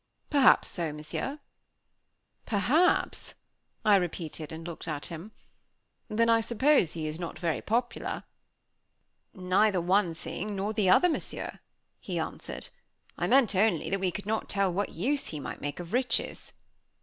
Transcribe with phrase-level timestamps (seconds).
[0.31, 1.37] "Perhaps so, Monsieur."
[2.47, 3.35] "Perhaps?"
[3.85, 5.31] I repeated, and looked at him.
[6.07, 8.23] "Then I suppose he is not very popular."
[9.35, 11.59] "Neither one thing nor the other, Monsieur,"
[11.99, 12.69] he answered;
[13.15, 16.53] "I meant only that we could not tell what use he might make of riches."